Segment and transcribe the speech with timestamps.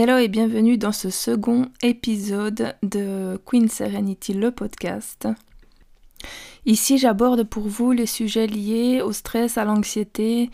[0.00, 5.26] Hello et bienvenue dans ce second épisode de Queen Serenity, le podcast.
[6.66, 10.50] Ici, j'aborde pour vous les sujets liés au stress, à l'anxiété,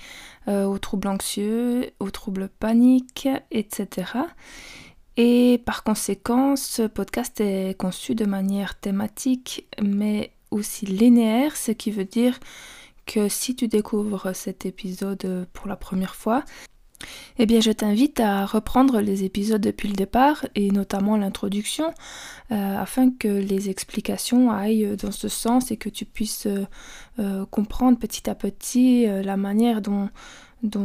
[0.49, 4.13] euh, aux troubles anxieux, aux troubles paniques, etc.
[5.19, 11.91] Et par conséquent, ce podcast est conçu de manière thématique, mais aussi linéaire, ce qui
[11.91, 12.41] veut dire
[13.05, 16.45] que si tu découvres cet épisode pour la première fois,
[17.39, 21.93] eh bien, je t'invite à reprendre les épisodes depuis le départ et notamment l'introduction
[22.53, 26.67] euh, afin que les explications aillent dans ce sens et que tu puisses euh,
[27.19, 30.09] euh, comprendre petit à petit la manière dont,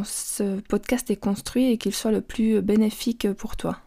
[0.03, 3.77] ce podcast est construit et qu'il soit le plus bénéfique pour toi.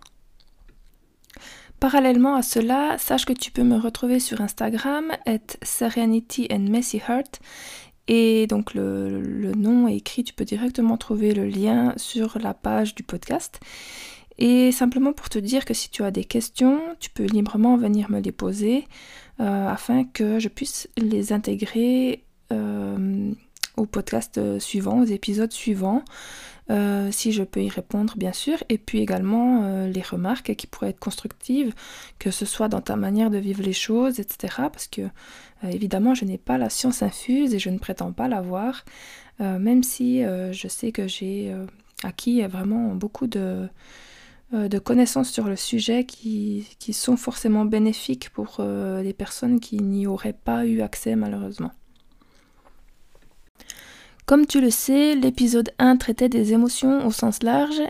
[1.80, 6.98] Parallèlement à cela, sache que tu peux me retrouver sur Instagram, at Serenity and Messy
[6.98, 7.40] Heart,
[8.08, 12.94] et donc le, nom est écrit, tu peux directement trouver le lien sur la page
[12.94, 13.60] du podcast.
[14.38, 18.10] Et simplement pour te dire que si tu as des questions, tu peux librement venir
[18.10, 18.86] me les poser
[19.40, 23.32] euh, afin que je puisse les intégrer euh,
[23.76, 26.04] au podcast suivant, aux épisodes suivants.
[26.70, 30.66] Euh, si je peux y répondre bien sûr, et puis également euh, les remarques qui
[30.66, 31.74] pourraient être constructives,
[32.18, 34.54] que ce soit dans ta manière de vivre les choses, etc.
[34.72, 38.28] Parce que euh, évidemment je n'ai pas la science infuse et je ne prétends pas
[38.28, 38.84] l'avoir,
[39.40, 41.52] même si je sais que j'ai
[42.04, 43.68] acquis vraiment beaucoup de,
[44.52, 50.38] de, connaissances sur le sujet qui sont forcément bénéfiques pour les personnes qui n'y auraient
[50.44, 51.72] pas eu accès malheureusement.
[54.24, 57.82] Comme tu le sais, l'épisode 1 traitait des émotions au sens large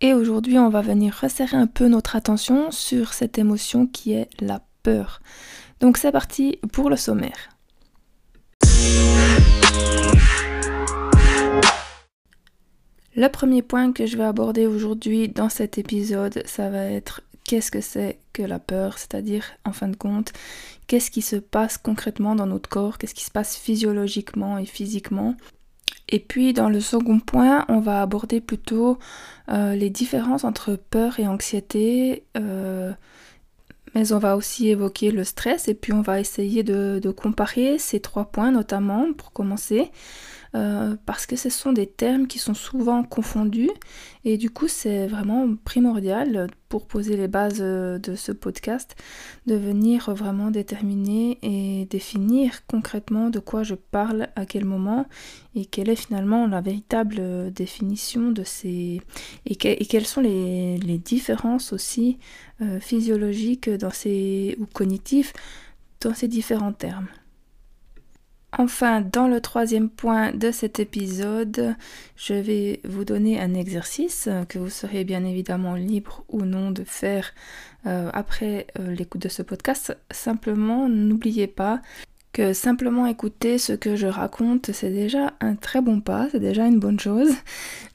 [0.00, 4.28] et aujourd'hui on va venir resserrer un peu notre attention sur cette émotion qui est
[4.40, 5.20] la peur.
[5.80, 7.48] Donc c'est parti pour le sommaire.
[13.16, 17.72] Le premier point que je vais aborder aujourd'hui dans cet épisode, ça va être qu'est-ce
[17.72, 20.32] que c'est que la peur, c'est-à-dire en fin de compte,
[20.86, 25.34] qu'est-ce qui se passe concrètement dans notre corps, qu'est-ce qui se passe physiologiquement et physiquement?
[26.08, 28.98] Et puis dans le second point, on va aborder plutôt
[29.48, 32.92] euh, les différences entre peur et anxiété, euh,
[33.94, 38.00] mais on va aussi évoquer le stress et puis on va essayer de comparer ces
[38.00, 39.90] trois points notamment pour commencer.
[40.54, 43.72] Euh, parce que ce sont des termes qui sont souvent confondus
[44.24, 48.94] et du coup c'est vraiment primordial pour poser les bases euh, de ce podcast
[49.46, 55.06] de venir vraiment déterminer et définir concrètement de quoi je parle à quel moment
[55.56, 59.00] et quelle est finalement la véritable définition de ces
[59.46, 62.18] et, quelles sont les, différences aussi
[62.62, 65.32] euh, physiologiques dans ces ou cognitives
[66.00, 67.08] dans ces différents termes.
[68.58, 71.74] Enfin, dans le troisième point de cet épisode,
[72.16, 76.84] je vais vous donner un exercice que vous serez bien évidemment libre ou non de
[76.84, 77.32] faire
[77.86, 79.96] euh, après euh, l'écoute de ce podcast.
[80.10, 81.82] Simplement, n'oubliez pas
[82.32, 86.66] que simplement écouter ce que je raconte, c'est déjà un très bon pas, c'est déjà
[86.66, 87.30] une bonne chose,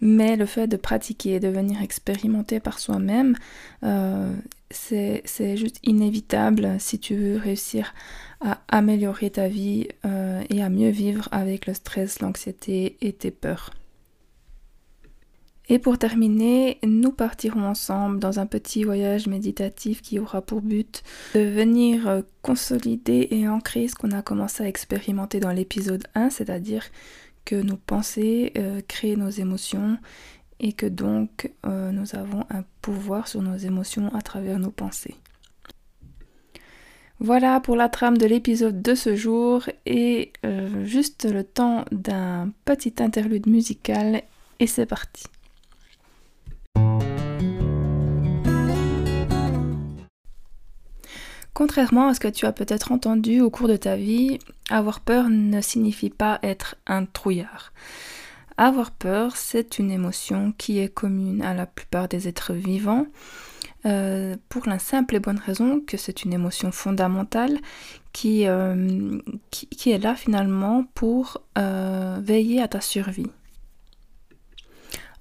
[0.01, 3.35] mais le fait de pratiquer, de venir expérimenter par soi-même,
[3.83, 4.33] euh,
[4.71, 7.93] c'est juste inévitable si tu veux réussir
[8.41, 13.31] à améliorer ta vie euh, et à mieux vivre avec le stress, l'anxiété et tes
[13.31, 13.71] peurs.
[15.71, 21.03] Et pour terminer, nous partirons ensemble dans un petit voyage méditatif qui aura pour but
[21.35, 26.31] de venir euh, consolider et ancrer ce qu'on a commencé à expérimenter dans l'épisode 1,
[26.31, 26.85] c'est-à-dire
[27.45, 29.97] que nos pensées euh, créent nos émotions
[30.61, 35.15] et que donc nous avons un pouvoir sur nos émotions à travers nos pensées.
[37.21, 42.51] Voilà pour la trame de l'épisode de ce jour et euh, juste le temps d'un
[42.63, 44.23] petit interlude musical
[44.59, 45.25] et c'est parti.
[51.53, 54.39] Contrairement à ce que tu as peut-être entendu au cours de ta vie,
[54.69, 57.73] avoir peur ne signifie pas être un trouillard.
[58.55, 63.07] Avoir peur, c'est une émotion qui est commune à la plupart des êtres vivants
[63.85, 67.59] euh, pour la simple et bonne raison que c'est une émotion fondamentale
[68.11, 69.17] qui, euh,
[69.51, 73.31] qui, est là finalement pour euh, veiller à ta survie.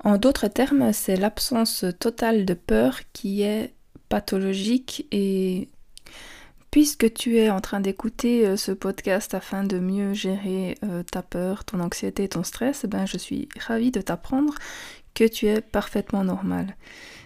[0.02, 3.74] En d'autres termes, c'est l'absence totale de peur qui est
[4.08, 5.68] pathologique et
[6.72, 10.78] puisque tu es en train d'écouter ce podcast afin de mieux gérer
[11.10, 14.54] ta peur, ton anxiété, ton stress, ben je suis ravie de t'apprendre
[15.24, 16.76] tu es parfaitement normal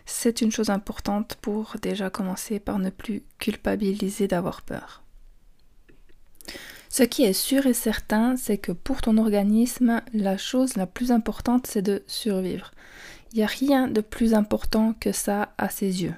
[0.07, 5.03] c'est une chose importante pour déjà commencer par ne plus culpabiliser d'avoir peur.
[6.89, 11.11] Ce qui est sûr et certain, c'est que pour ton organisme, la chose la plus
[11.11, 12.71] importante, c'est de survivre.
[13.33, 16.15] Il n'y a rien de plus important que ça à ses yeux.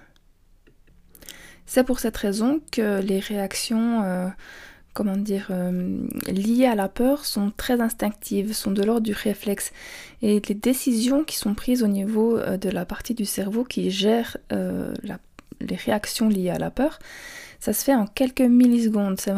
[1.67, 4.29] C'est pour cette raison que les réactions, euh,
[4.95, 5.99] comment dire, euh,
[6.29, 9.73] liées à la peur sont très instinctives, sont de l'ordre du réflexe.
[10.23, 13.91] Et les décisions qui sont prises au niveau euh, de la partie du cerveau qui
[13.91, 14.39] gère
[15.61, 16.99] les réactions liées à la peur,
[17.61, 19.21] ça se fait en quelques millisecondes.
[19.21, 19.33] C'est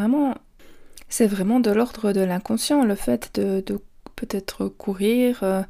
[1.27, 3.81] vraiment, de l'ordre de l'inconscient, le fait de, de
[4.17, 5.41] peut-être courir.
[5.43, 5.63] Euh,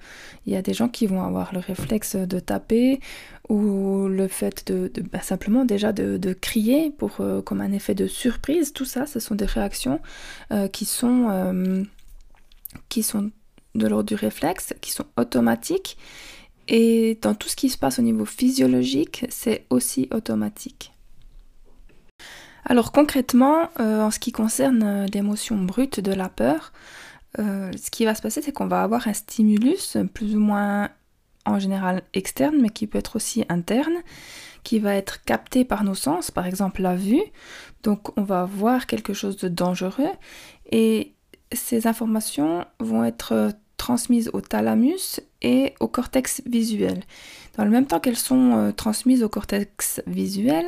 [0.47, 3.00] il y a des gens qui vont avoir le réflexe de taper
[3.48, 8.06] ou le fait de, bah, simplement déjà de, crier pour euh, comme un effet de
[8.06, 8.72] surprise.
[8.72, 10.00] Tout ça, ce sont des réactions
[10.52, 11.87] euh, qui sont
[12.88, 13.31] qui sont
[13.75, 15.96] de l'ordre du réflexe, qui sont automatiques.
[16.69, 20.93] Et dans tout ce qui se passe au niveau physiologique, c'est aussi automatique.
[22.64, 26.72] Alors concrètement, en ce qui concerne l'émotion brute de la peur,
[27.38, 30.90] euh, ce qui va se passer, c'est qu'on va avoir un stimulus plus ou moins
[31.46, 34.02] en général externe, mais qui peut être aussi interne,
[34.62, 37.22] qui va être capté par nos sens, par exemple la vue.
[37.82, 40.12] Donc on va voir quelque chose de dangereux
[40.70, 41.14] et
[41.52, 47.02] ces informations vont être transmises au thalamus et au cortex visuel.
[47.56, 50.67] Dans le même temps qu'elles sont euh, transmises au cortex visuel,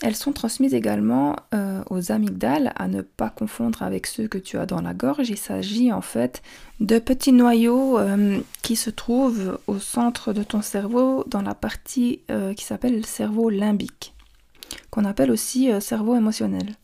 [0.00, 4.56] elles sont transmises également euh, aux amygdales, à ne pas confondre avec ceux que tu
[4.58, 5.28] as dans la gorge.
[5.28, 6.42] Il s'agit en fait
[6.80, 12.20] de petits noyaux euh, qui se trouvent au centre de ton cerveau, dans la partie
[12.56, 14.14] qui s'appelle le cerveau limbique,
[14.90, 16.76] qu'on appelle aussi cerveau émotionnel.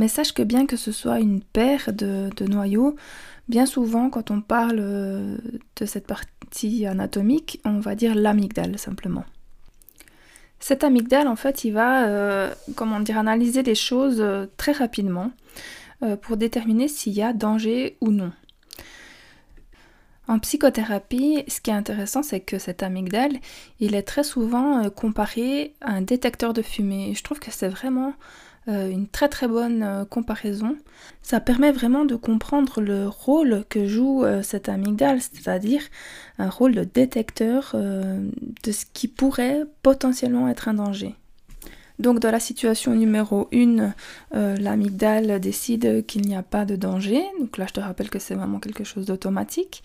[0.00, 2.96] Mais sache que bien que ce soit une paire de, noyaux,
[3.50, 5.36] bien souvent quand on parle euh,
[5.76, 9.24] de cette partie anatomique, on va dire l'amygdale simplement.
[10.60, 15.32] Cet amygdale, en fait, il va, euh, comment dire, analyser les choses euh, très rapidement
[16.22, 18.32] pour déterminer s'il y a danger ou non.
[20.28, 23.36] En psychothérapie, ce qui est intéressant, c'est que cet amygdale,
[23.80, 27.12] il est très souvent comparé à un détecteur de fumée.
[27.14, 28.14] je trouve que c'est vraiment
[28.66, 30.76] une très très bonne euh, comparaison.
[31.22, 35.82] Ça permet vraiment de comprendre le rôle que joue euh, cette amygdale, c'est-à-dire
[36.38, 41.14] un rôle de détecteur de ce qui pourrait potentiellement être un danger.
[41.98, 43.92] Donc dans la situation numéro 1,
[44.32, 47.22] l'amygdale décide qu'il n'y a pas de danger.
[47.38, 49.82] Donc là je te rappelle que c'est vraiment quelque chose d'automatique.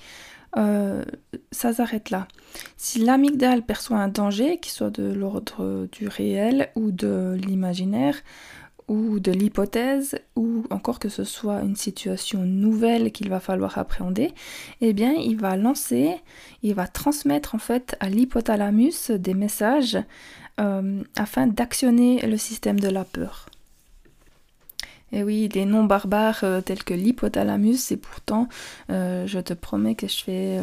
[0.56, 2.30] ça s'arrête là.
[2.78, 8.16] Si l'amygdale perçoit un danger, qui soit de l'ordre du réel ou de l'imaginaire,
[8.88, 14.32] ou de l'hypothèse, ou encore que ce soit une situation nouvelle qu'il va falloir appréhender,
[14.82, 16.16] eh bien il va lancer,
[16.62, 19.98] il va transmettre en fait à l'hypothalamus des messages
[20.60, 23.48] euh, afin d'actionner le système de la peur.
[25.12, 28.48] Et oui, des noms barbares euh, tels que l'hypothalamus, et pourtant
[28.92, 30.60] euh, je te promets que je fais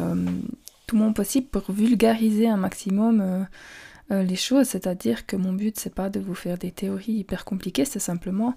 [0.87, 3.47] tout mon possible pour vulgariser un maximum
[4.11, 7.45] euh, les choses, c'est-à-dire que mon but c'est pas de vous faire des théories hyper
[7.45, 8.53] compliquées, c'est simplement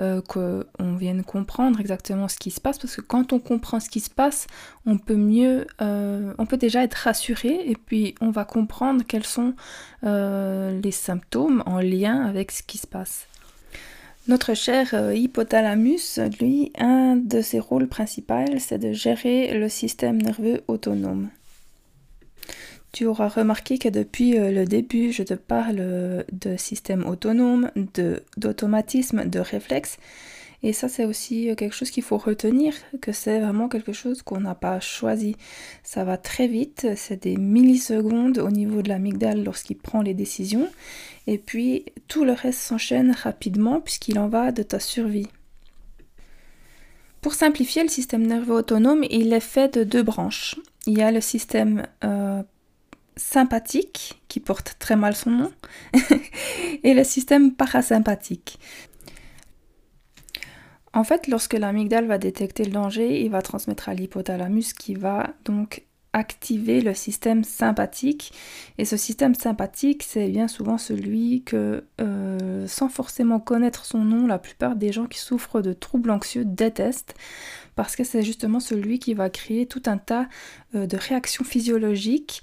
[0.00, 3.88] euh, qu'on vienne comprendre exactement ce qui se passe, parce que quand on comprend ce
[3.88, 4.48] qui se passe,
[4.86, 9.26] on peut mieux, euh, on peut déjà être rassuré, et puis on va comprendre quels
[9.26, 9.54] sont
[10.02, 13.26] les symptômes en lien avec ce qui se passe.
[14.26, 20.62] Notre cher hypothalamus, lui, un de ses rôles principaux, c'est de gérer le système nerveux
[20.68, 21.30] autonome.
[22.92, 27.70] Tu auras remarqué que depuis euh, le début, je te parle de système autonome,
[28.36, 29.98] d'automatisme, de, réflexe.
[30.62, 34.22] Et ça, c'est aussi euh, quelque chose qu'il faut retenir, que c'est vraiment quelque chose
[34.22, 35.36] qu'on n'a pas choisi.
[35.84, 40.68] Ça va très vite, c'est des millisecondes au niveau de l'amygdale lorsqu'il prend les décisions.
[41.26, 45.28] Et puis, tout le reste s'enchaîne rapidement puisqu'il en va de ta survie.
[47.20, 50.56] Pour simplifier, le système nerveux autonome, il est fait de deux branches.
[50.86, 52.42] Il y a le système euh,
[53.18, 55.52] sympathique, qui porte très mal son nom,
[56.82, 58.58] et le système parasympathique.
[60.94, 65.34] En fait, lorsque l'amygdale va détecter le danger, il va transmettre à l'hypothalamus qui va
[65.44, 68.32] donc activer le système sympathique.
[68.78, 74.26] Et ce système sympathique, c'est bien souvent celui que, euh, sans forcément connaître son nom,
[74.26, 77.14] la plupart des gens qui souffrent de troubles anxieux détestent,
[77.76, 80.28] parce que c'est justement celui qui va créer tout un tas
[80.74, 82.42] euh, de réactions physiologiques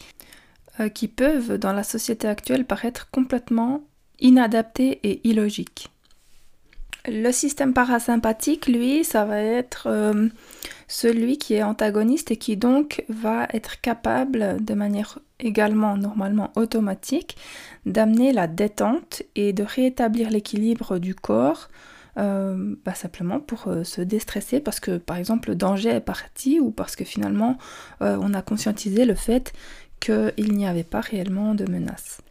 [0.81, 3.81] euh, qui peuvent, dans la société actuelle, paraître complètement
[4.19, 5.89] inadaptés et illogiques.
[7.07, 10.27] Le système parasympathique, lui, ça va être euh,
[10.89, 17.37] celui qui est antagoniste et qui donc va être capable, de manière également normalement automatique,
[17.85, 21.69] d'amener la détente et de rétablir l'équilibre du corps
[22.17, 26.71] euh, bah, simplement pour se déstresser parce que par exemple le danger est parti ou
[26.71, 27.57] parce que finalement
[27.99, 29.51] on a conscientisé le fait
[29.99, 32.21] qu'il n'y avait pas réellement de menace.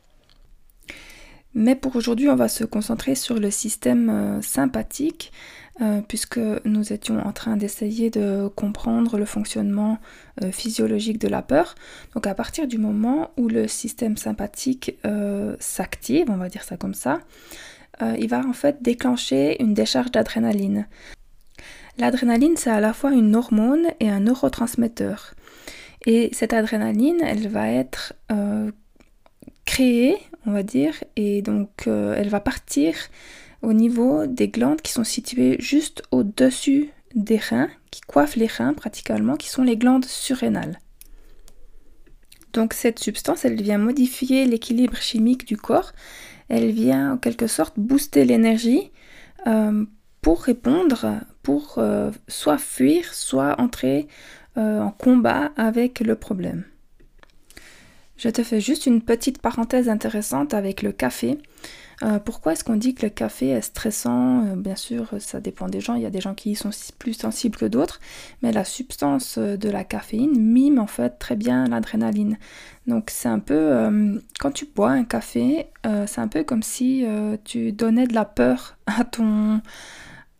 [1.54, 5.32] Mais pour aujourd'hui, on va se concentrer sur le système euh, sympathique,
[5.80, 9.98] euh, puisque nous étions en train d'essayer de comprendre le fonctionnement
[10.42, 11.76] euh, physiologique de la peur.
[12.14, 14.98] Donc à partir du moment où le système sympathique
[15.60, 17.20] s'active, on va dire ça comme ça,
[18.18, 20.88] il va en fait déclencher une décharge d'adrénaline.
[21.98, 25.34] L'adrénaline, c'est à la fois une hormone et un neurotransmetteur.
[26.06, 28.14] Et cette adrénaline, elle va être
[29.64, 32.94] créée, on va dire, et donc euh, elle va partir
[33.62, 38.74] au niveau des glandes qui sont situées juste au-dessus des reins, qui coiffent les reins
[38.74, 40.78] pratiquement, qui sont les glandes surrénales.
[42.52, 45.92] Donc cette substance, elle vient modifier l'équilibre chimique du corps,
[46.48, 48.92] elle vient en quelque sorte booster l'énergie
[49.46, 49.84] euh,
[50.20, 54.08] pour répondre, pour euh, soit fuir, soit entrer
[54.56, 56.64] en combat avec le problème.
[58.16, 61.38] Je te fais juste une petite parenthèse intéressante avec le café.
[62.02, 64.46] Euh, pourquoi est-ce qu'on dit que le café est stressant?
[64.46, 65.94] Euh, Bien sûr, ça dépend des gens.
[65.94, 68.00] Il y a des gens qui y sont plus sensibles que d'autres.
[68.42, 72.38] Mais la substance euh, de la caféine mime en fait très bien l'adrénaline.
[72.86, 74.20] Donc c'est un peu...
[74.38, 75.68] quand tu bois un café,
[76.06, 77.06] c'est un peu comme si
[77.42, 79.62] tu donnais de la peur à ton,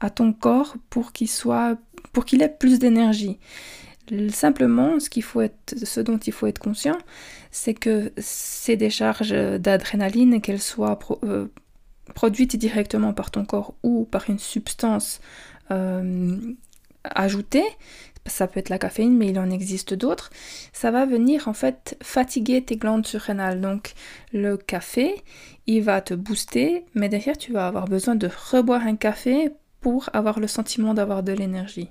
[0.01, 3.39] à corps pour qu'il ait plus d'énergie.
[4.29, 6.99] Simplement, ce, dont il faut être conscient,
[7.51, 11.47] c'est que ces décharges d'adrénaline, qu'elles soient euh,
[12.15, 15.21] produites directement par ton corps ou par une substance
[15.71, 16.37] euh,
[17.05, 17.65] ajoutée,
[18.27, 20.31] ça peut être la caféine, mais il en existe d'autres,
[20.73, 23.61] ça va venir en fait fatiguer tes glandes surrénales.
[23.61, 23.95] Donc
[24.33, 25.15] le café,
[25.67, 30.09] il va te booster, mais derrière tu vas avoir besoin de reboire un café pour
[30.13, 31.91] avoir le sentiment d'avoir de l'énergie.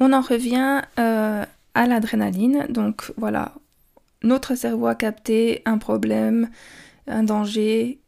[0.00, 2.66] On en revient euh, à l'adrénaline.
[2.68, 3.52] Donc voilà,
[4.22, 6.48] notre cerveau a capté un problème,
[7.06, 8.00] un danger,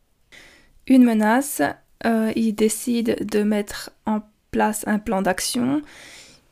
[0.87, 1.62] une menace.
[2.05, 5.83] Euh, il décide de mettre en place un plan d'action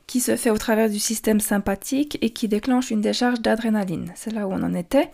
[0.07, 4.13] qui se fait au travers du système sympathique et qui déclenche une décharge d'adrénaline.
[4.15, 5.11] C'est là où on en était.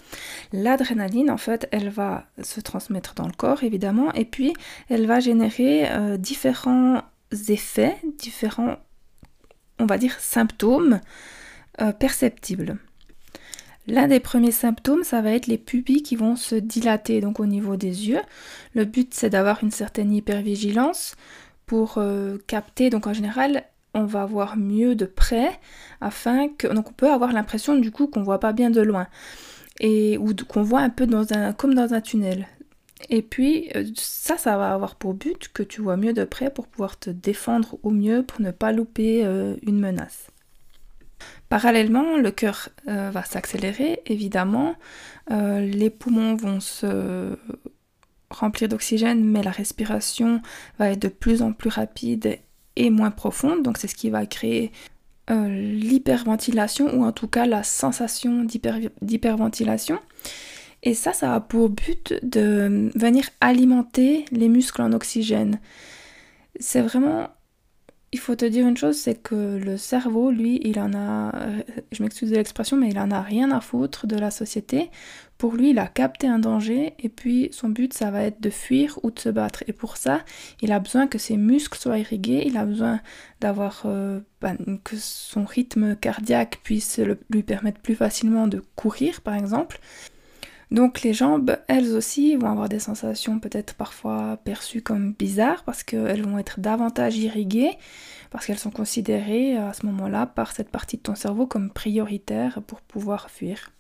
[0.53, 4.53] L'adrénaline, en fait, elle va se transmettre dans le corps, évidemment, et puis
[4.89, 7.03] elle va générer euh, différents
[7.49, 8.77] effets, différents
[9.81, 11.01] on va dire, symptômes
[11.81, 12.77] euh, perceptibles.
[13.87, 17.47] L'un des premiers symptômes, ça va être les pupilles qui vont se dilater donc au
[17.47, 18.21] niveau des yeux.
[18.75, 21.17] Le but, c'est d'avoir une certaine hypervigilance
[21.67, 22.91] pour euh, capter.
[22.91, 25.59] Donc en général, on va voir mieux de près
[26.01, 29.09] afin que donc on peut avoir l'impression du coup qu'on voit pas bien de loin
[29.81, 31.07] et ou qu'on voit un peu
[31.57, 32.47] comme dans un tunnel.
[33.09, 36.51] Et puis euh, ça, ça va avoir pour but que tu vois mieux de près
[36.51, 40.27] pour pouvoir te défendre au mieux pour ne pas louper euh, une menace.
[41.49, 44.75] Parallèlement, le cœur euh, va s'accélérer, évidemment.
[45.29, 47.37] les poumons vont se
[48.31, 50.41] remplir d'oxygène, mais la respiration
[50.79, 52.39] va être de plus en plus rapide
[52.77, 53.63] et moins profonde.
[53.63, 54.73] Donc c'est ce qui va créer
[55.29, 59.99] l'hyperventilation ou en tout cas la sensation d'hyperventilation.
[60.83, 65.61] Et ça, ça a pour but de venir alimenter les muscles en oxygène.
[66.59, 67.29] C'est vraiment...
[68.13, 71.33] Il faut te dire une chose, c'est que le cerveau, lui, il en a...
[71.93, 74.91] Je m'excuse de l'expression, mais il en a rien à foutre de la société.
[75.39, 78.51] Pour lui, il a capté un danger et puis son but, ça va être de
[78.51, 79.63] fuir ou de se battre.
[79.69, 80.25] Et pour ça,
[80.61, 83.01] il a besoin que ses muscles soient irrigués, il a besoin
[83.41, 83.83] d'avoir...
[83.85, 86.99] Euh, ben, que son rythme cardiaque puisse
[87.31, 89.79] lui permettre plus facilement de courir, par exemple.
[90.71, 95.83] Donc les jambes, elles aussi, vont avoir des sensations peut-être parfois perçues comme bizarres parce
[95.83, 97.77] qu'elles vont être davantage irriguées,
[98.31, 102.63] parce qu'elles sont considérées à ce moment-là par cette partie de ton cerveau comme prioritaires
[102.67, 103.73] pour pouvoir fuir.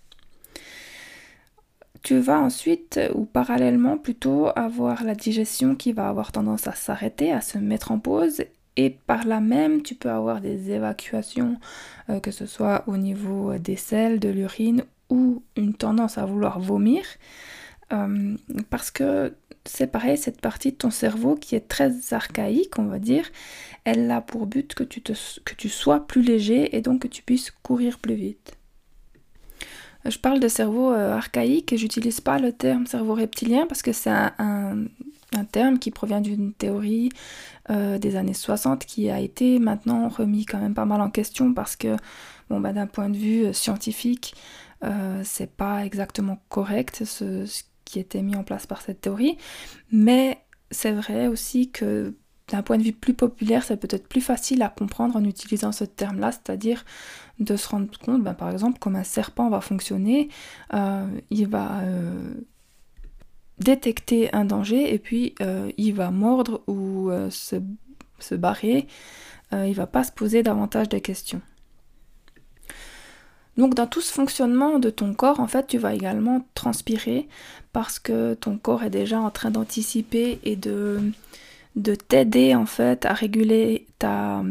[2.02, 7.30] Tu vas ensuite, ou parallèlement plutôt, avoir la digestion qui va avoir tendance à s'arrêter,
[7.30, 8.42] à se mettre en pause,
[8.76, 11.58] et par là même, tu peux avoir des évacuations,
[12.08, 16.60] euh, que ce soit au niveau des selles, de l'urine ou une tendance à vouloir
[16.60, 17.04] vomir,
[17.92, 18.36] euh,
[18.70, 22.98] parce que c'est pareil, cette partie de ton cerveau qui est très archaïque, on va
[22.98, 23.28] dire,
[23.84, 25.12] elle a pour but que tu, te,
[25.44, 28.56] que tu sois plus léger et donc que tu puisses courir plus vite.
[30.06, 33.92] Je parle de cerveau euh, archaïque et j'utilise pas le terme cerveau reptilien parce que
[33.92, 34.86] c'est un,
[35.52, 37.10] terme qui provient d'une théorie
[37.68, 41.52] euh, des années 60 qui a été maintenant remis quand même pas mal en question
[41.52, 41.96] parce que,
[42.48, 44.34] bon, bah, d'un point de vue scientifique,
[44.84, 47.44] euh, c'est pas exactement correct ce,
[47.84, 49.36] qui était mis en place par cette théorie,
[49.92, 50.38] mais
[50.70, 52.14] c'est vrai aussi que
[52.48, 55.84] d'un point de vue plus populaire, c'est peut-être plus facile à comprendre en utilisant ce
[55.84, 56.84] terme-là, c'est-à-dire
[57.38, 60.28] de se rendre compte, ben, par exemple, comme un serpent va fonctionner,
[60.74, 62.34] euh, il va euh,
[63.58, 65.34] détecter un danger et puis
[65.76, 67.56] il va mordre ou se,
[68.18, 68.88] se, barrer,
[69.52, 71.42] il va pas se poser davantage de questions.
[73.60, 77.28] Donc dans tout ce fonctionnement de ton corps, en fait, tu vas également transpirer
[77.74, 81.12] parce que ton corps est déjà en train d'anticiper et de,
[81.76, 84.42] de t'aider en fait à réguler ta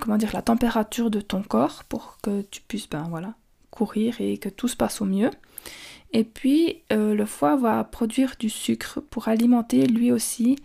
[0.00, 3.34] comment dire la température de ton corps pour que tu puisses ben voilà
[3.70, 5.30] courir et que tout se passe au mieux.
[6.12, 10.56] Et puis euh, le foie va produire du sucre pour alimenter lui aussi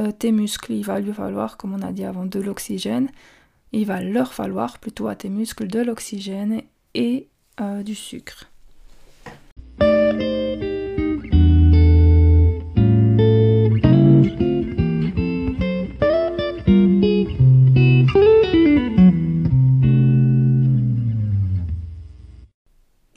[0.00, 0.72] euh, tes muscles.
[0.72, 3.08] Il va lui falloir, comme on a dit avant, de l'oxygène.
[3.70, 6.62] Il va leur falloir plutôt à tes muscles de l'oxygène
[6.94, 7.28] et
[7.60, 8.50] euh, du sucre.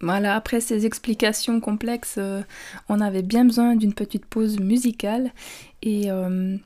[0.04, 2.42] Voilà, après ces explications complexes, euh,
[2.90, 5.32] on avait bien besoin d'une petite pause musicale
[5.82, 6.58] et euh,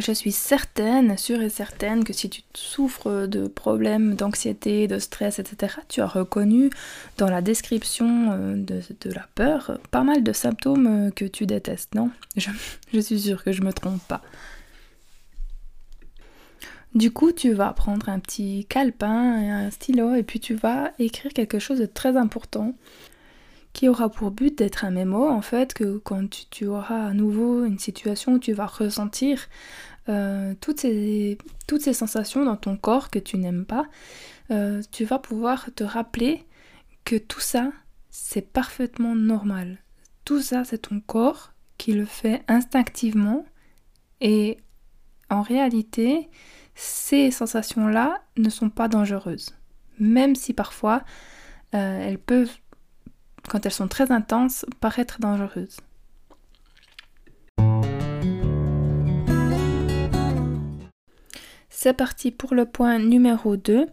[0.00, 5.38] je suis certaine, sûre et certaine que si tu souffres de problèmes d'anxiété, de stress,
[5.38, 6.70] etc., tu as reconnu
[7.16, 12.10] dans la description euh, de, la peur pas mal de symptômes que tu détestes, non?
[12.36, 14.22] Je, suis sûre que je me trompe pas.
[16.94, 20.92] Du coup, tu vas prendre un petit calepin et un stylo et puis tu vas
[20.98, 22.74] écrire quelque chose de très important
[23.72, 27.64] qui aura pour but d'être un mémo en fait que quand tu, auras à nouveau
[27.64, 29.46] une situation où tu vas ressentir
[30.08, 33.86] euh, toutes, ces, toutes ces sensations dans ton corps que tu n'aimes pas,
[34.50, 36.44] euh, tu vas pouvoir te rappeler
[37.04, 37.70] que tout ça,
[38.10, 39.78] c'est parfaitement normal.
[40.24, 43.44] Tout ça, c'est ton corps qui le fait instinctivement
[44.20, 44.58] et
[45.30, 46.28] en réalité,
[46.74, 49.54] ces sensations-là ne sont pas dangereuses.
[49.98, 51.02] Même si parfois
[51.74, 52.56] euh, elles peuvent,
[53.48, 55.78] quand elles sont très intenses, paraître dangereuses.
[61.80, 63.86] C'est parti pour le point numéro 2.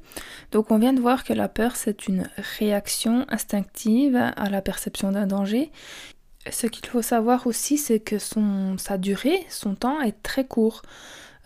[0.52, 5.12] Donc on vient de voir que la peur c'est une réaction instinctive à la perception
[5.12, 5.72] d'un danger.
[6.50, 8.18] Ce qu'il faut savoir aussi c'est que
[8.78, 10.82] sa durée, son temps est très court.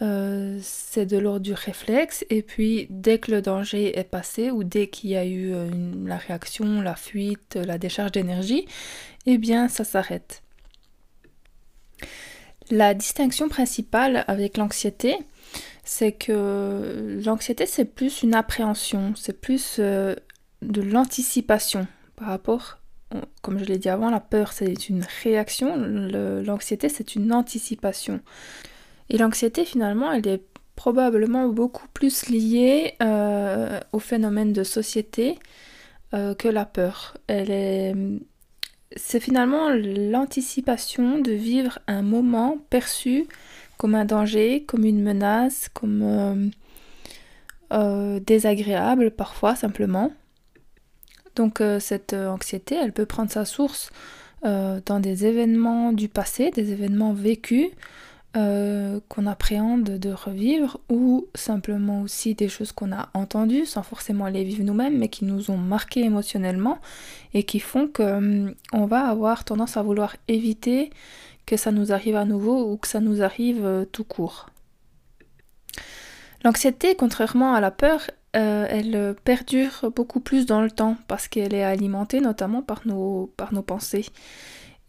[0.01, 4.63] Euh, c'est de l'ordre du réflexe et puis dès que le danger est passé ou
[4.63, 5.69] dès qu'il y a eu euh,
[6.05, 8.65] la réaction, la fuite, la décharge d'énergie,
[9.25, 10.41] eh bien ça s'arrête.
[12.71, 15.17] La distinction principale avec l'anxiété,
[15.83, 20.15] c'est que l'anxiété c'est plus une appréhension, c'est plus euh,
[20.61, 22.77] de l'anticipation par rapport
[23.41, 28.21] comme je l'ai dit avant, la peur c'est une réaction, l'anxiété c'est une anticipation.
[29.09, 30.43] Et l'anxiété, finalement, elle est
[30.79, 35.37] probablement beaucoup plus liée euh, au phénomène de société
[36.13, 37.17] euh, que la peur.
[38.95, 43.27] C'est finalement l'anticipation de vivre un moment perçu
[43.77, 46.51] comme un danger, comme une menace, comme
[47.73, 50.13] euh, désagréable parfois simplement.
[51.35, 53.91] Donc cette anxiété, elle peut prendre sa source
[54.43, 57.67] dans des événements du passé, des événements vécus,
[58.37, 64.27] euh, qu'on appréhende de revivre ou simplement aussi des choses qu'on a entendues sans forcément
[64.27, 66.77] les vivre nous-mêmes mais qui nous ont marqué émotionnellement
[67.33, 70.91] et qui font qu'on hum, va avoir tendance à vouloir éviter
[71.47, 74.51] que ça nous arrive à nouveau ou que ça nous arrive euh, tout court.
[76.43, 81.55] L'anxiété, contrairement à la peur, euh, elle perdure beaucoup plus dans le temps parce qu'elle
[81.55, 83.27] est alimentée notamment par nos
[83.65, 84.05] pensées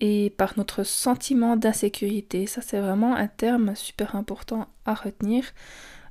[0.01, 2.47] et par notre sentiment d'insécurité.
[2.47, 5.45] Ça, c'est vraiment un terme super important à retenir.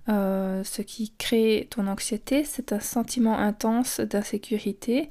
[0.08, 5.10] Euh, ce qui crée ton anxiété, c'est un sentiment intense d'insécurité.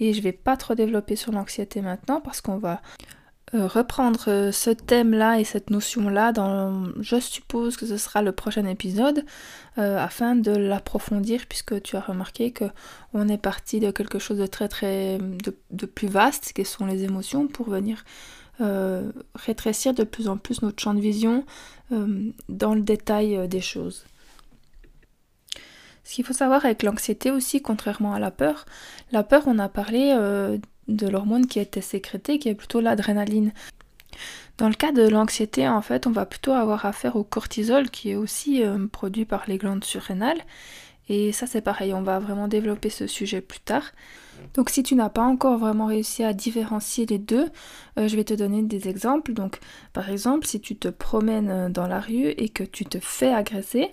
[0.00, 2.82] Et je vais pas trop développer sur l'anxiété maintenant parce qu'on va
[3.52, 8.66] reprendre euh, ce thème-là et cette notion-là dans, je suppose que ce sera le prochain
[8.66, 9.24] épisode,
[9.78, 12.64] euh, afin de l'approfondir, puisque tu as remarqué que
[13.12, 17.04] on est parti de quelque chose de très très de, plus vaste, qui sont les
[17.04, 18.04] émotions, pour venir
[19.34, 21.44] rétrécir de plus en plus notre champ de vision
[21.90, 24.04] dans le détail des choses.
[26.04, 28.64] Ce qu'il faut savoir avec l'anxiété aussi, contrairement à la peur,
[29.10, 30.14] la peur, on a parlé
[30.88, 33.52] de l'hormone qui été sécrétée, qui est plutôt l'adrénaline.
[34.58, 38.10] Dans le cas de l'anxiété, en fait, on va plutôt avoir affaire au cortisol qui
[38.10, 40.40] est aussi euh, produit par les glandes surrénales
[41.08, 43.92] Et ça c'est pareil, on va vraiment développer ce sujet plus tard.
[44.54, 47.48] Donc si tu n'as pas encore vraiment réussi à différencier les deux,
[47.98, 49.32] euh, je vais te donner des exemples.
[49.32, 49.58] Donc
[49.92, 53.92] par exemple, si tu te promènes dans la rue et que tu te fais agresser,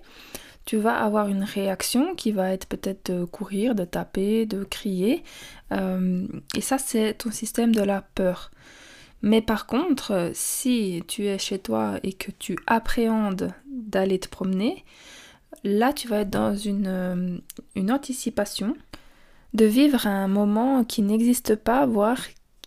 [0.66, 5.24] tu vas avoir une réaction qui va être peut-être de courir, de taper, de crier.
[5.72, 8.52] Euh, et ça, c'est ton système de la peur.
[9.22, 14.84] Mais par contre, si tu es chez toi et que tu appréhendes d'aller te promener,
[15.64, 17.38] là, tu vas être dans une, euh,
[17.76, 18.76] une anticipation
[19.54, 22.20] de vivre un moment qui n'existe pas, voire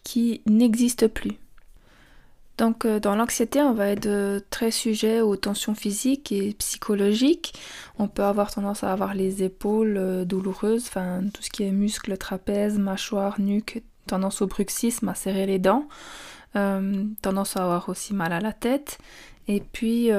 [0.03, 1.33] qui n'existe plus.
[2.57, 7.55] Donc euh, dans l'anxiété, on va être euh, très sujet aux tensions physiques et psychologiques.
[7.99, 11.73] On peut avoir tendance à avoir les épaules euh, douloureuses, enfin tout ce qui est
[11.73, 15.89] muscles, trapèze, mâchoire, nuque, tendance au bruxisme, à serrer les dents,
[16.53, 18.99] tendance à avoir aussi mal à la tête,
[19.49, 20.11] et puis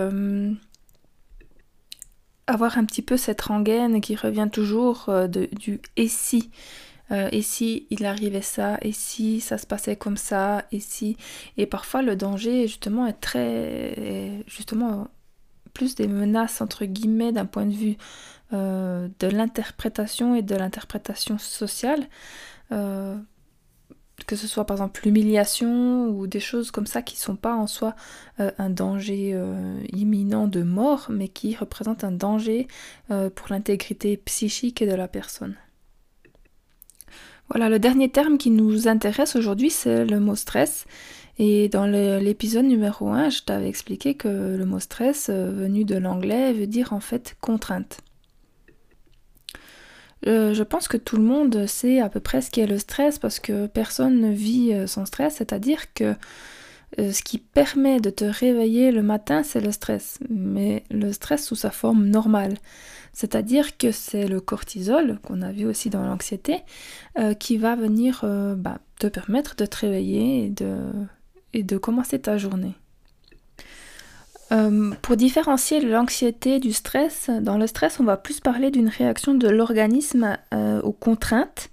[2.48, 6.50] avoir un petit peu cette rengaine qui revient toujours du et.
[7.12, 11.18] Euh, et si il arrivait ça, et si ça se passait comme ça, et si.
[11.58, 14.44] Et parfois le danger justement est très.
[14.48, 15.08] justement
[15.74, 17.98] plus des menaces entre guillemets d'un point de vue
[18.54, 22.08] euh, de l'interprétation et de l'interprétation sociale.
[22.72, 23.18] Euh,
[24.28, 27.68] que ce soit par exemple l'humiliation ou des choses comme ça qui sont pas en
[27.68, 27.96] soi
[28.40, 29.38] un danger
[29.92, 32.70] imminent de mort, mais qui représentent un danger
[33.10, 35.58] pour l'intégrité psychique de la personne.
[37.50, 40.86] Voilà, le dernier terme qui nous intéresse aujourd'hui, c'est le mot stress.
[41.38, 45.96] Et dans l'épisode numéro 1, je t'avais expliqué que le mot stress, euh, venu de
[45.96, 48.00] l'anglais, veut dire en fait contrainte.
[50.28, 53.20] Euh, je pense que tout le monde sait à peu près ce qu'est le stress
[53.20, 56.16] parce que personne ne vit euh, sans stress, c'est-à-dire que
[56.98, 61.56] ce qui permet de te réveiller le matin, c'est le stress, mais le stress sous
[61.56, 62.54] sa forme normale.
[63.16, 66.60] C'est-à-dire que c'est le cortisol, qu'on a vu aussi dans l'anxiété,
[67.18, 70.54] euh, qui va venir euh, bah, te permettre de te réveiller
[71.54, 72.74] et de, commencer ta journée.
[74.52, 79.34] Euh, pour différencier l'anxiété du stress, dans le stress, on va plus parler d'une réaction
[79.34, 80.38] de l'organisme
[80.84, 81.70] aux contraintes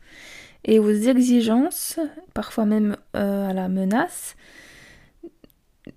[0.65, 1.99] et aux exigences,
[2.35, 4.37] parfois même à la menace,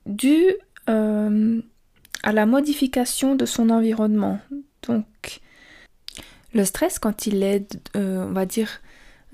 [0.07, 0.55] due
[0.87, 4.39] à la modification de son environnement.
[4.87, 5.41] Donc,
[6.55, 8.81] le stress, quand il est, euh, on va dire,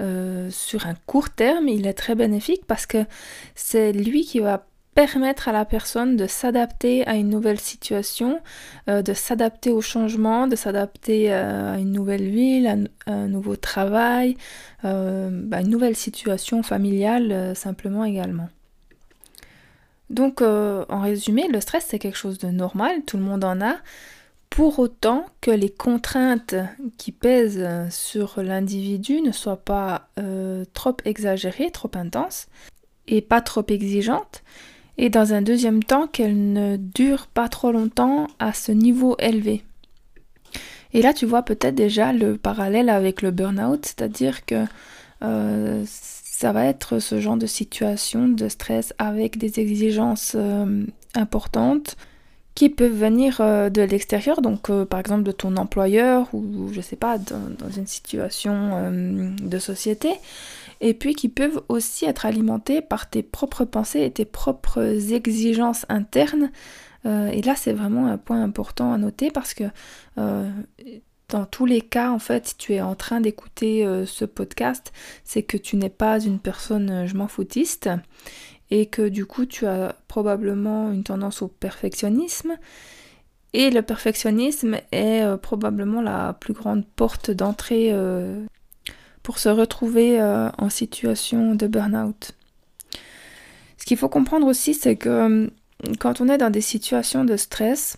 [0.02, 3.06] euh, sur un court terme, il est très bénéfique parce que
[3.54, 8.42] c'est lui qui va permettre à la personne de s'adapter à une nouvelle situation,
[8.90, 14.36] euh, de s'adapter au changement, de s'adapter à une nouvelle ville, à, un nouveau travail,
[14.84, 18.50] à une nouvelle situation familiale simplement également.
[20.10, 23.76] Donc en résumé, le stress c'est quelque chose de normal, tout le monde en a,
[24.52, 26.56] pour autant que les contraintes
[26.98, 32.48] qui pèsent sur l'individu ne soient pas euh, trop exagérées, trop intenses,
[33.08, 34.44] et pas trop exigeantes,
[34.98, 39.64] et dans un deuxième temps qu'elles ne durent pas trop longtemps à ce niveau élevé.
[40.94, 44.66] Et là tu vois peut-être déjà le parallèle avec le burn-out, c'est-à-dire que
[45.24, 50.86] euh, ça va être ce genre de situation de stress avec des exigences euh,
[51.16, 51.96] importantes,
[52.62, 56.80] qui peuvent venir euh, de l'extérieur, donc euh, par exemple de ton employeur ou je
[56.80, 60.12] sais pas, dans, une situation euh, de société,
[60.80, 65.88] et puis qui peuvent aussi être alimentés par tes propres pensées et tes propres exigences
[65.90, 66.52] internes.
[67.06, 69.64] et là, c'est vraiment un point important à noter parce que
[70.16, 74.92] dans tous les cas, en fait, si tu es en train d'écouter ce podcast,
[75.24, 77.90] c'est que tu n'es pas une personne je m'en foutiste
[78.72, 82.58] et que du coup tu as probablement une tendance au perfectionnisme.
[83.54, 88.46] Et le perfectionnisme est euh, probablement la plus grande porte d'entrée euh,
[89.24, 92.32] pour se retrouver euh, en situation de burn-out.
[93.78, 95.52] Ce qu'il faut comprendre aussi, c'est que
[96.00, 97.98] quand on est dans des situations de stress,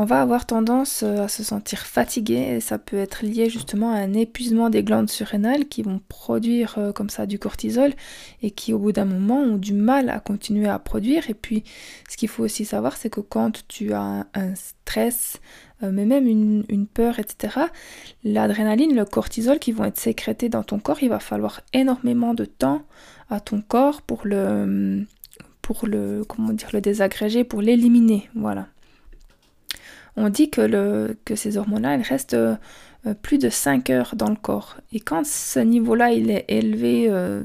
[0.00, 3.92] on va avoir tendance euh, à se sentir fatigué et ça peut être lié justement
[3.92, 7.92] à un épuisement des glandes surrénales qui vont produire euh, comme ça du cortisol
[8.40, 11.28] et qui au bout d'un moment ont du mal à continuer à produire.
[11.28, 11.64] Et puis
[12.08, 15.38] ce qu'il faut aussi savoir c'est que quand tu as un stress,
[15.82, 17.66] euh, mais même une, peur, etc.,
[18.24, 22.46] l'adrénaline, le cortisol qui vont être sécrétés dans ton corps, il va falloir énormément de
[22.46, 22.84] temps
[23.28, 25.04] à ton corps pour le
[25.60, 28.30] pour le comment dire le désagréger, pour l'éliminer.
[28.34, 28.68] Voilà
[30.16, 32.56] on dit que, ces hormones-là, restent euh,
[33.22, 34.76] plus de 5 heures dans le corps.
[34.92, 37.42] Et quand ce niveau-là, est élevé euh,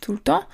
[0.00, 0.44] tout le temps,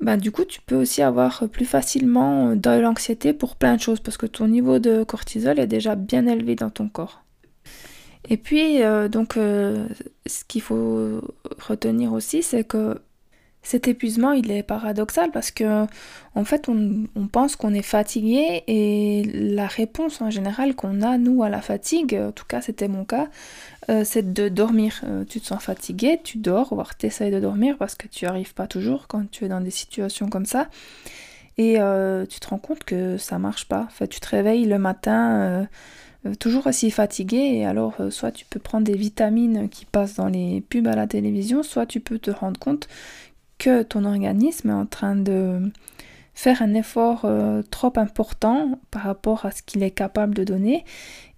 [0.00, 4.00] ben, du coup, tu peux aussi avoir plus facilement de l'anxiété pour plein de choses,
[4.00, 7.22] parce que ton niveau de cortisol est déjà bien élevé dans ton corps.
[8.28, 8.78] Et puis,
[9.10, 11.20] donc, ce qu'il faut
[11.58, 13.00] retenir aussi, c'est que
[13.62, 15.84] cet épuisement, il est paradoxal parce que,
[16.34, 21.42] en fait, on, pense qu'on est fatigué et la réponse en général qu'on a, nous,
[21.42, 23.28] à la fatigue, en tout cas, c'était mon cas,
[23.90, 25.00] euh, c'est de dormir.
[25.04, 28.24] Euh, tu te sens fatigué, tu dors, voire tu essayes de dormir parce que tu
[28.24, 30.68] n'y arrives pas toujours quand tu es dans des situations comme ça.
[31.58, 33.84] Et euh, tu te rends compte que ça marche pas.
[33.88, 35.66] Enfin, tu te réveilles le matin
[36.40, 40.60] toujours aussi fatigué et alors soit tu peux prendre des vitamines qui passent dans les
[40.60, 42.88] pubs à la télévision, soit tu peux te rendre compte
[43.58, 45.70] que ton organisme est en train de
[46.38, 50.84] faire un effort euh, trop important par rapport à ce qu'il est capable de donner.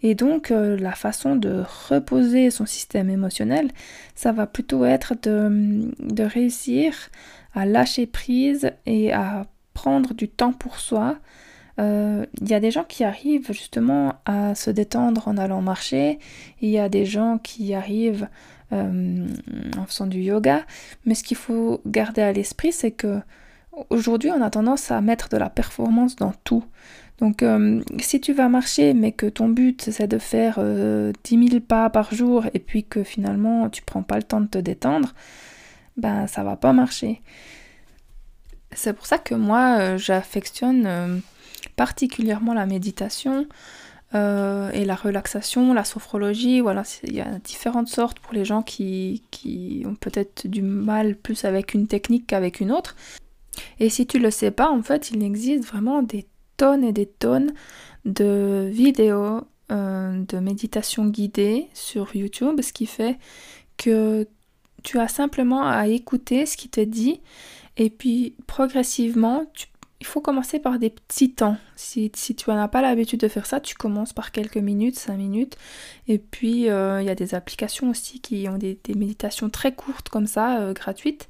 [0.03, 3.71] Et donc euh, la façon de reposer son système émotionnel,
[4.15, 6.95] ça va plutôt être de, réussir
[7.55, 11.17] à lâcher prise et à prendre du temps pour soi.
[11.79, 16.19] Il euh, y a des gens qui arrivent justement à se détendre en allant marcher.
[16.61, 18.29] Il y a des gens qui arrivent
[18.73, 19.27] euh,
[19.77, 20.65] en faisant du yoga.
[21.05, 23.21] Mais ce qu'il faut garder à l'esprit, c'est que
[23.91, 26.65] aujourd'hui, on a tendance à mettre de la performance dans tout.
[27.19, 31.13] Donc, euh, si tu vas marcher, mais que ton but c'est de faire 10 euh,
[31.25, 34.59] 000 pas par jour et puis que finalement tu prends pas le temps de te
[34.59, 35.15] détendre,
[35.97, 37.21] ben ça va pas marcher.
[38.73, 41.21] C'est pour ça que moi j'affectionne
[41.77, 43.47] particulièrement la méditation.
[44.15, 48.63] Euh, et la relaxation, la sophrologie, voilà, il y a différentes sortes pour les gens
[48.63, 52.97] qui, qui ont peut-être du mal plus avec une technique qu'avec une autre.
[53.79, 57.07] Et si tu le sais pas, en fait, il existe vraiment des tonnes et des
[57.07, 57.53] tonnes
[58.05, 63.19] de vidéos euh, de méditation guidée sur YouTube, ce qui fait
[63.77, 64.27] que
[64.83, 67.21] tu as simplement à écouter ce qui te dit
[67.77, 69.69] et puis progressivement tu
[70.01, 71.59] il faut commencer par des petits temps.
[71.77, 75.15] Si, si tu n'as pas l'habitude de faire ça, tu commences par quelques minutes, 5
[75.17, 75.57] minutes.
[76.09, 80.09] Et puis, euh, il y a des applications aussi qui ont des, méditations très courtes
[80.09, 81.29] comme ça, euh, gratuites.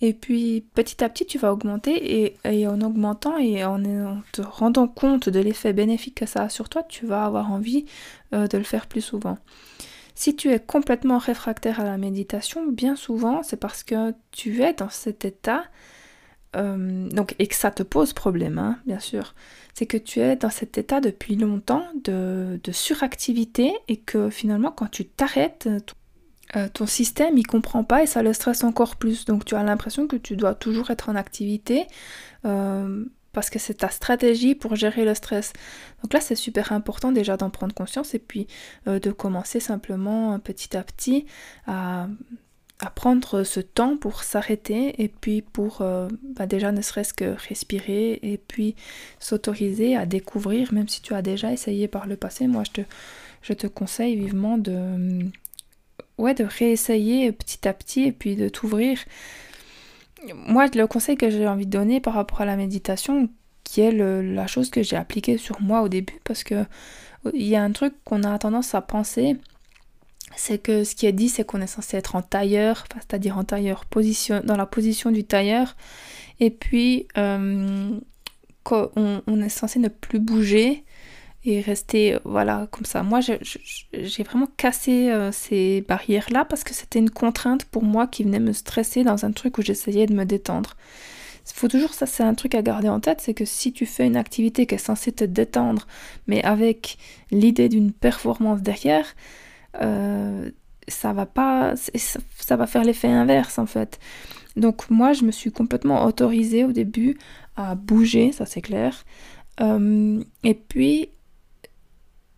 [0.00, 2.34] Et puis, petit à petit, tu vas augmenter.
[2.44, 3.82] Et, en augmentant et en,
[4.32, 7.84] te rendant compte de l'effet bénéfique que ça a sur toi, tu vas avoir envie
[8.32, 9.36] euh, de le faire plus souvent.
[10.14, 14.72] Si tu es complètement réfractaire à la méditation, bien souvent, c'est parce que tu es
[14.72, 15.64] dans cet état
[16.56, 19.34] euh, donc, et que ça te pose problème, hein, bien sûr,
[19.74, 24.90] c'est que tu es dans cet état depuis longtemps de, suractivité et que finalement, quand
[24.90, 25.68] tu t'arrêtes,
[26.56, 29.24] euh, ton, système il comprend pas et ça le stresse encore plus.
[29.26, 31.86] Donc, tu as l'impression que tu dois toujours être en activité.
[32.44, 35.52] Euh, parce que c'est ta stratégie pour gérer le stress.
[36.02, 38.48] Donc là, c'est super important déjà d'en prendre conscience et puis
[38.86, 41.26] de commencer simplement petit à petit
[41.66, 42.08] à
[42.80, 47.34] à prendre ce temps pour s'arrêter et puis pour euh, bah déjà ne serait-ce que
[47.48, 48.76] respirer et puis
[49.18, 52.62] s'autoriser à découvrir, même si tu as déjà essayé par le passé, moi
[53.42, 55.24] je te, conseille vivement de,
[56.18, 58.98] ouais, de réessayer petit à petit et puis de t'ouvrir.
[60.34, 63.28] Moi, le conseil que j'ai envie de donner par rapport à la méditation,
[63.64, 66.64] qui est la chose que j'ai appliquée sur moi au début, parce que
[67.34, 69.36] il y a un truc qu'on a tendance à penser,
[70.36, 73.44] c'est que ce qui est dit, c'est qu'on est censé être en tailleur, c'est-à-dire en
[73.44, 75.76] tailleur, position, dans la position du tailleur,
[76.40, 77.98] et puis euh,
[78.70, 80.84] on, est censé ne plus bouger
[81.44, 83.02] et rester, voilà, comme ça.
[83.02, 88.24] Moi, j'ai vraiment cassé euh, ces barrières-là parce que c'était une contrainte pour moi qui
[88.24, 90.76] venait me stresser dans un truc où j'essayais de me détendre.
[91.46, 93.86] Il faut toujours, ça c'est un truc à garder en tête, c'est que si tu
[93.86, 95.86] fais une activité qui est censée te détendre,
[96.26, 96.98] mais avec
[97.30, 99.06] l'idée d'une performance derrière,
[99.80, 100.50] euh,
[100.88, 103.98] ça va pas, ça, va faire l'effet inverse en fait.
[104.56, 107.18] Donc moi, je me suis complètement autorisée au début
[107.56, 109.04] à bouger, ça c'est clair.
[109.60, 111.10] Euh, et puis,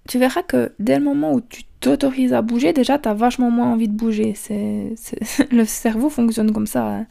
[0.09, 3.51] tu verras que dès le moment où tu t'autorises à bouger, déjà, tu as vachement
[3.51, 4.35] moins envie de bouger.
[4.35, 4.95] C'est,
[5.51, 6.87] le cerveau fonctionne comme ça.
[6.87, 7.07] Hein.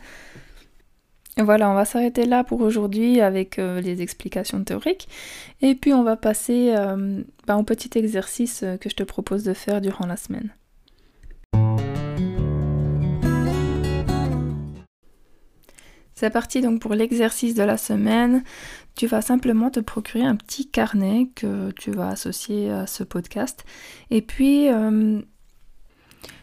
[1.41, 5.07] Voilà, on va s'arrêter là pour aujourd'hui avec euh, les explications théoriques.
[5.61, 9.43] Et puis on va passer euh, ben, au petit exercice euh, que je te propose
[9.45, 10.53] de faire durant la semaine.
[16.13, 18.43] C'est parti donc pour l'exercice de la semaine.
[18.97, 23.63] Tu vas simplement te procurer un petit carnet que tu vas associer à ce podcast.
[24.09, 24.67] Et puis,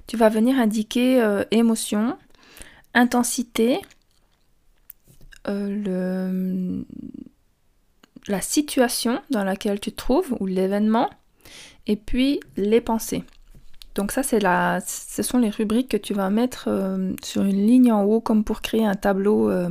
[0.06, 2.16] tu vas venir indiquer émotion,
[2.94, 3.82] intensité,
[5.46, 6.84] le,
[8.28, 11.10] la situation dans laquelle tu te trouves ou l'événement
[11.86, 13.24] et puis les pensées.
[13.94, 17.66] Donc ça, c'est la, ce sont les rubriques que tu vas mettre euh, sur une
[17.66, 19.50] ligne en haut comme pour créer un tableau.
[19.50, 19.70] Euh.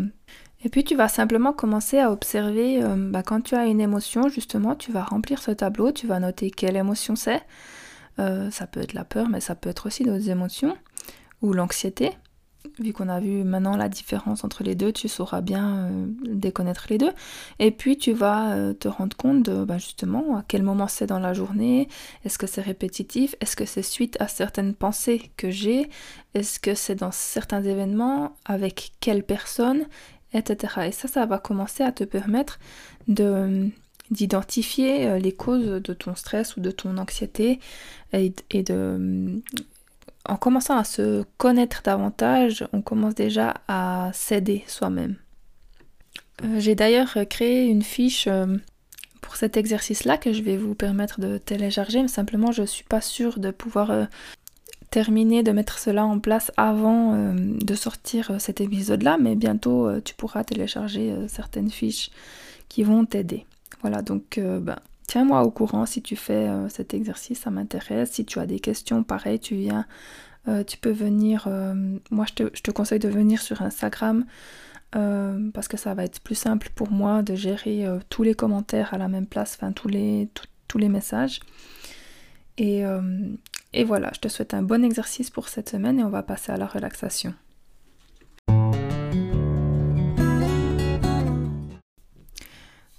[0.64, 4.74] Et puis tu vas simplement commencer à observer bah, quand tu as une émotion, justement,
[4.74, 7.44] tu vas remplir ce tableau, tu vas noter quelle émotion c'est.
[8.20, 10.78] Euh, ça peut être la peur, mais ça peut être aussi d'autres émotions
[11.42, 12.12] ou l'anxiété.
[12.80, 16.88] Vu qu'on a vu maintenant la différence entre les deux, tu sauras bien euh, déconnaître
[16.90, 17.12] les deux.
[17.60, 21.08] Et puis tu vas euh, te rendre compte de bah, justement à quel moment c'est
[21.08, 21.88] dans la journée,
[22.24, 25.90] est-ce que c'est répétitif, est-ce que c'est suite à certaines pensées que j'ai,
[26.34, 29.86] est-ce que c'est dans certains événements, avec quelle personne,
[30.34, 30.88] etc.
[30.88, 32.60] Et ça, ça va commencer à te permettre
[33.08, 33.70] de
[34.12, 37.60] d'identifier euh, les causes de ton stress ou de ton anxiété
[38.14, 39.42] et, de
[40.28, 45.16] en commençant à se connaître davantage, on commence déjà à s'aider soi-même.
[46.44, 48.58] Euh, j'ai d'ailleurs créé une fiche euh,
[49.22, 52.84] pour cet exercice-là que je vais vous permettre de télécharger, mais simplement je ne suis
[52.84, 54.08] pas sûre de pouvoir
[54.92, 60.44] terminer de mettre cela en place avant de sortir cet épisode-là, mais bientôt tu pourras
[60.44, 62.12] télécharger certaines fiches
[62.70, 63.46] qui vont t'aider.
[63.82, 68.12] Voilà, donc euh, ben, tiens-moi au courant si tu fais euh, cet exercice, ça m'intéresse.
[68.12, 69.86] Si tu as des questions, pareil, tu viens,
[70.48, 71.48] euh, tu peux venir.
[72.12, 74.26] moi, je te, conseille de venir sur Instagram
[75.54, 78.98] parce que ça va être plus simple pour moi de gérer tous les commentaires à
[78.98, 80.30] la même place, enfin tous les,
[80.88, 81.42] messages.
[82.58, 82.86] Et
[83.84, 86.58] voilà, je te souhaite un bon exercice pour cette semaine et on va passer à
[86.58, 87.34] la relaxation.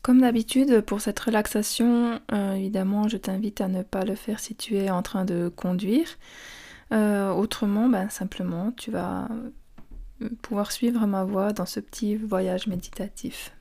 [0.06, 4.54] Comme d'habitude, pour cette relaxation, euh, évidemment, je t'invite à ne pas le faire si
[4.54, 6.06] tu es en train de conduire.
[6.92, 9.26] Euh, autrement, ben, simplement, tu vas
[10.42, 13.52] pouvoir suivre ma voix dans ce petit voyage méditatif.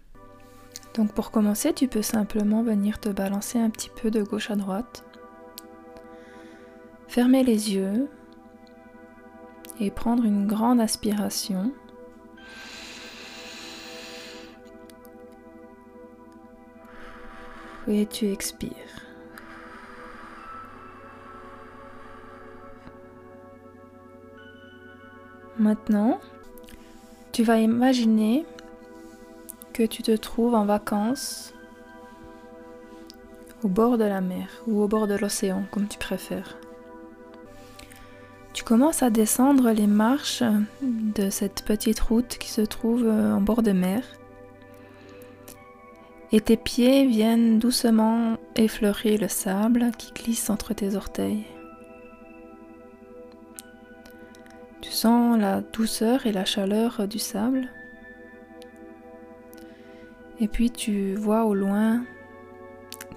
[0.94, 4.56] Donc pour commencer, tu peux simplement venir te balancer un petit peu de gauche à
[4.56, 5.04] droite.
[7.08, 8.08] Fermer les yeux
[9.80, 11.74] et prendre une grande aspiration.
[17.88, 18.72] Et tu expires?
[25.58, 26.20] Maintenant,
[27.32, 28.46] tu vas imaginer
[29.74, 31.54] que tu te trouves en vacances
[33.64, 36.58] au bord de la mer ou au bord de l'océan, comme tu préfères.
[38.54, 40.44] Tu commences à descendre les marches
[40.82, 44.04] de cette petite route qui se trouve en bord de mer
[46.36, 51.46] et tes pieds viennent doucement effleurer le sable qui glisse entre tes orteils.
[54.82, 57.70] Tu sens la douceur et la chaleur du sable.
[60.42, 62.04] Et puis tu vois au loin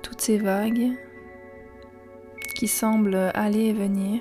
[0.01, 0.93] toutes ces vagues
[2.55, 4.21] qui semblent aller et venir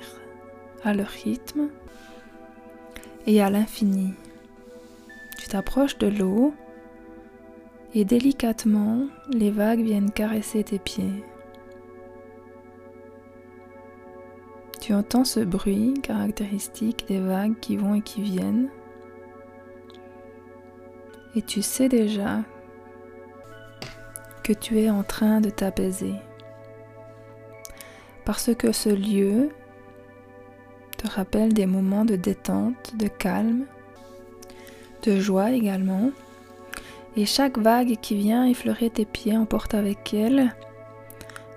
[0.82, 1.68] à leur rythme
[3.28, 4.14] et à l'infini.
[5.38, 6.52] Tu t'approches de l'eau
[7.94, 11.24] et délicatement, les vagues viennent caresser tes pieds.
[14.80, 18.68] Tu entends ce bruit caractéristique des vagues qui vont et qui viennent.
[21.34, 22.42] Et tu sais déjà
[24.42, 26.14] que tu es en train de t'apaiser.
[28.24, 29.50] Parce que ce lieu
[30.98, 33.66] te rappelle des moments de détente, de calme,
[35.02, 36.10] de joie également
[37.18, 40.54] et chaque vague qui vient effleurer tes pieds emporte avec elle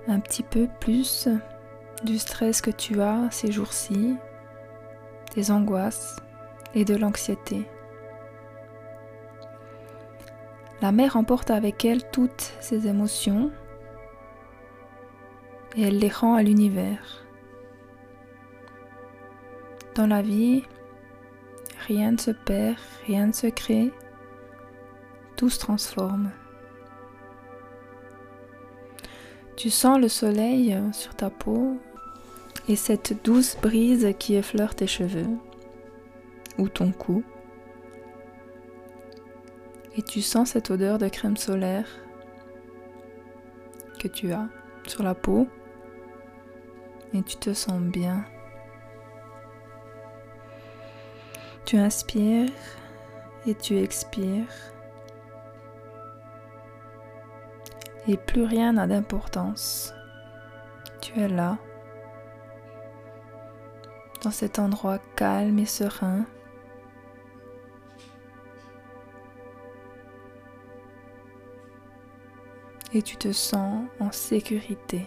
[0.08, 1.30] un petit peu plus
[2.04, 4.16] du stress que tu as ces jours-ci,
[5.36, 6.16] des angoisses
[6.74, 7.68] et de l'anxiété.
[10.82, 13.52] La mer emporte avec elle toutes ces émotions
[15.76, 17.24] et elle les rend à l'univers.
[19.94, 20.64] Dans la vie,
[21.86, 23.94] rien ne se perd, rien ne se crée,
[25.50, 26.32] se transforme.
[29.56, 31.78] Tu sens le soleil sur ta peau
[32.68, 35.28] et cette douce brise qui effleure tes cheveux
[36.58, 37.24] ou ton cou.
[39.98, 41.88] Et tu sens cette odeur de crème solaire
[44.00, 44.48] que tu as
[44.88, 45.48] sur la peau
[47.14, 48.26] et tu te sens bien.
[51.66, 52.50] Tu inspires
[53.46, 54.74] et tu expires.
[58.08, 59.94] Et plus rien n'a d'importance.
[61.02, 61.58] Tu es là,
[64.24, 66.26] dans cet endroit calme et serein.
[72.94, 75.06] Et tu te sens en sécurité.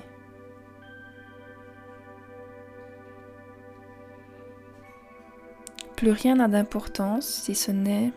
[5.97, 8.13] Plus rien n'a d'importance si ce n'est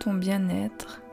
[0.00, 1.03] ton bien-être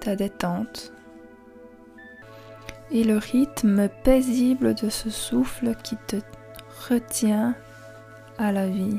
[0.00, 0.92] ta détente.
[2.92, 6.16] et le rythme paisible de ce souffle qui te
[6.88, 7.54] retient
[8.38, 8.98] à la vie.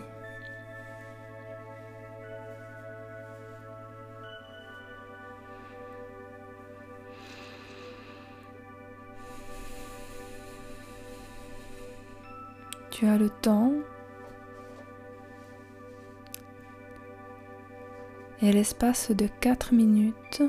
[12.92, 13.74] Tu as le temps
[18.44, 20.44] et l'espace de 4 minutes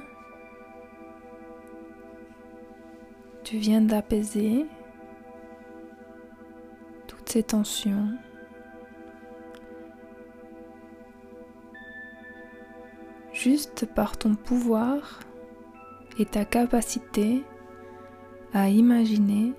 [3.52, 4.64] tu viens d'apaiser
[7.06, 8.08] toutes ces tensions.
[13.34, 15.20] Juste par ton pouvoir
[16.18, 17.44] et ta capacité
[18.54, 19.52] à imaginer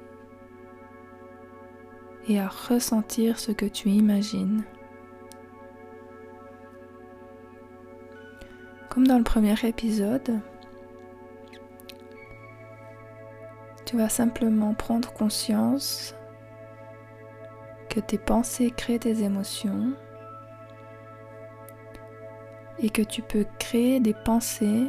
[2.28, 4.64] et à ressentir ce que tu imagines.
[8.90, 10.42] Comme dans le premier épisode,
[13.94, 16.16] Tu vas simplement prendre conscience
[17.92, 19.94] que tes pensées créent des émotions
[22.80, 24.88] et que tu peux créer des pensées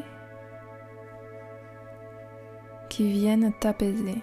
[2.88, 4.22] qui viennent t'apaiser.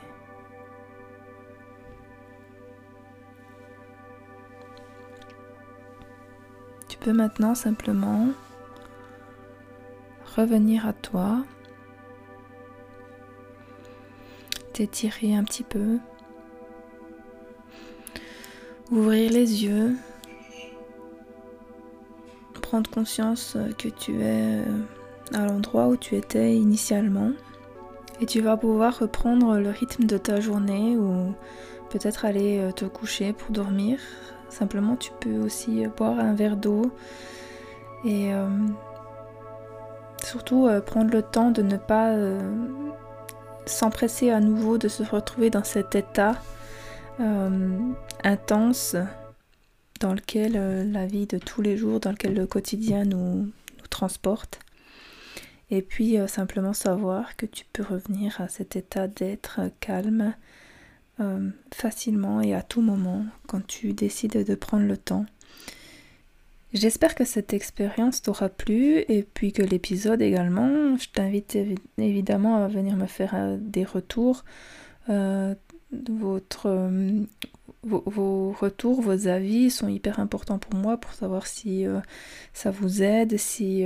[6.89, 8.29] Tu peux maintenant simplement
[10.35, 11.43] revenir à toi
[14.81, 15.99] t'étirer un petit peu,
[18.89, 19.95] ouvrir les yeux,
[22.63, 24.63] prendre conscience que tu es
[25.35, 27.29] à l'endroit où tu étais initialement.
[28.21, 31.31] Et tu vas pouvoir reprendre le rythme de ta journée ou
[31.91, 33.99] peut-être aller euh, te coucher pour dormir.
[34.49, 36.91] Simplement, tu peux aussi boire un verre d'eau
[38.03, 38.47] et euh,
[40.23, 42.15] surtout euh, prendre le temps de ne pas
[43.71, 46.41] s'empresser à nouveau de se retrouver dans cet état
[47.19, 47.77] euh,
[48.23, 48.95] intense
[49.99, 53.49] dans lequel euh, la vie de tous les jours, dans lequel le quotidien nous,
[53.89, 54.59] transporte.
[55.69, 60.33] Et puis euh, simplement savoir que tu peux revenir à cet état d'être calme
[61.71, 65.27] facilement et à tout moment quand tu décides de prendre le temps
[66.73, 70.95] J'espère que cette expérience t'aura plu et puis que l'épisode également.
[70.97, 71.57] Je t'invite
[71.97, 74.45] évidemment à venir me faire euh, des retours.
[75.09, 75.53] Euh,
[75.93, 77.25] euh,
[77.83, 81.85] vos, retours, vos avis sont hyper importants pour moi pour savoir si
[82.53, 83.83] ça vous aide, si,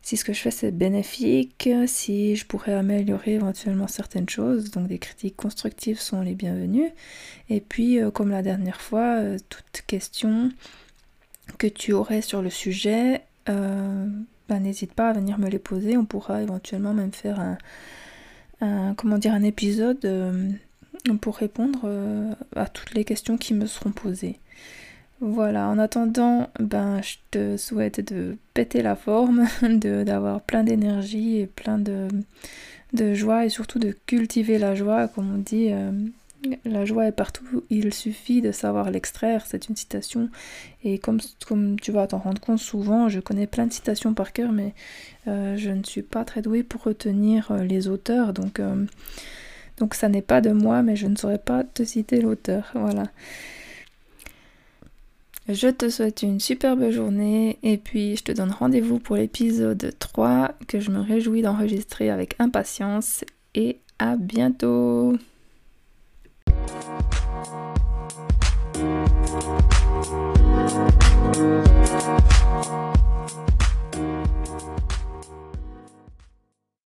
[0.00, 4.70] si ce que je fais c'est bénéfique, si je pourrais améliorer éventuellement certaines choses.
[4.70, 6.92] Donc des critiques constructives sont les bienvenues.
[7.50, 9.20] Et puis comme la dernière fois,
[9.50, 10.50] toute question
[11.56, 13.22] que tu aurais sur le sujet,
[14.48, 15.96] bah, n'hésite pas à venir me les poser.
[15.96, 17.40] On pourra éventuellement même faire
[18.60, 20.50] un, comment dire, un épisode euh,
[21.20, 24.38] pour répondre euh, à toutes les questions qui me seront posées.
[25.20, 31.46] Voilà, en attendant, ben, je te souhaite de péter la forme, d'avoir plein d'énergie et
[31.46, 32.08] plein de,
[32.92, 35.70] de, joie et surtout de cultiver la joie, comme on dit.
[36.64, 40.28] La joie est partout, il suffit de savoir l'extraire, c'est une citation.
[40.82, 41.18] Et comme,
[41.80, 44.74] tu vas t'en rendre compte souvent, je connais plein de citations par cœur, mais
[45.26, 48.32] euh, je ne suis pas très douée pour retenir euh, les auteurs.
[48.32, 48.84] Donc, euh,
[49.78, 52.70] donc ça n'est pas de moi, mais je ne saurais pas te citer l'auteur.
[52.74, 53.04] Voilà.
[55.48, 60.54] Je te souhaite une superbe journée et puis je te donne rendez-vous pour l'épisode 3
[60.68, 65.18] que je me réjouis d'enregistrer avec impatience et à bientôt